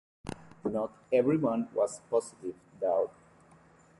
Not 0.65 0.95
everyone 1.13 1.67
was 1.75 1.99
positive 2.09 2.55
though. 2.79 3.11